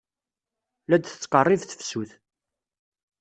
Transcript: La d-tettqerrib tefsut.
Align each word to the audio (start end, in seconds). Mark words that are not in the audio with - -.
La 0.87 0.97
d-tettqerrib 0.97 1.61
tefsut. 1.63 2.11